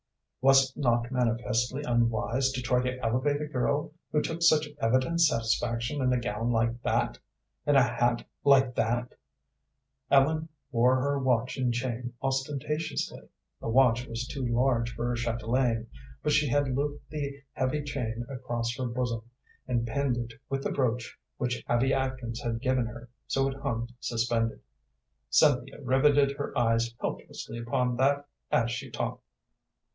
[0.41, 5.21] Was it not manifestly unwise to try to elevate a girl who took such evident
[5.21, 7.19] satisfaction in a gown like that,
[7.67, 9.13] in a hat like that?
[10.09, 13.21] Ellen wore her watch and chain ostentatiously.
[13.61, 15.85] The watch was too large for a chatelaine,
[16.23, 19.21] but she had looped the heavy chain across her bosom,
[19.67, 23.89] and pinned it with the brooch which Abby Atkins had given her, so it hung
[23.99, 24.61] suspended.
[25.29, 29.21] Cynthia riveted her eyes helplessly upon that as she talked.